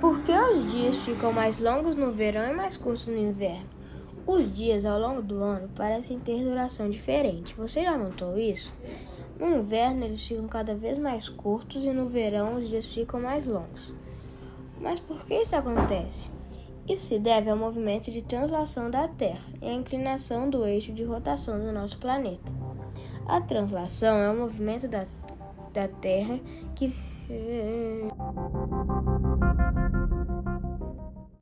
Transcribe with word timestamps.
Por 0.00 0.22
que 0.22 0.32
os 0.32 0.72
dias 0.72 0.96
ficam 0.96 1.30
mais 1.30 1.58
longos 1.58 1.94
no 1.94 2.10
verão 2.10 2.50
e 2.50 2.54
mais 2.54 2.74
curtos 2.74 3.06
no 3.06 3.18
inverno? 3.18 3.68
Os 4.26 4.50
dias 4.54 4.86
ao 4.86 4.98
longo 4.98 5.20
do 5.20 5.42
ano 5.42 5.68
parecem 5.76 6.18
ter 6.18 6.42
duração 6.42 6.88
diferente. 6.88 7.54
Você 7.54 7.82
já 7.82 7.98
notou 7.98 8.38
isso? 8.38 8.72
No 9.38 9.58
inverno 9.58 10.06
eles 10.06 10.26
ficam 10.26 10.48
cada 10.48 10.74
vez 10.74 10.96
mais 10.96 11.28
curtos 11.28 11.84
e 11.84 11.90
no 11.90 12.08
verão 12.08 12.54
os 12.54 12.66
dias 12.66 12.86
ficam 12.86 13.20
mais 13.20 13.44
longos. 13.44 13.92
Mas 14.80 14.98
por 14.98 15.22
que 15.26 15.34
isso 15.34 15.54
acontece? 15.54 16.30
Isso 16.88 17.06
se 17.06 17.18
deve 17.18 17.50
ao 17.50 17.56
movimento 17.56 18.10
de 18.10 18.22
translação 18.22 18.90
da 18.90 19.06
Terra 19.06 19.44
e 19.60 19.68
à 19.68 19.72
inclinação 19.72 20.48
do 20.48 20.64
eixo 20.64 20.92
de 20.92 21.04
rotação 21.04 21.58
do 21.58 21.70
nosso 21.72 21.98
planeta. 21.98 22.52
A 23.26 23.38
translação 23.42 24.16
é 24.16 24.30
o 24.30 24.36
movimento 24.36 24.88
da, 24.88 25.04
da 25.74 25.88
Terra 25.88 26.40
que 26.74 26.94